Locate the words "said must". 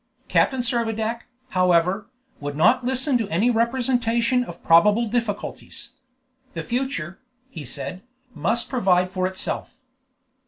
7.63-8.67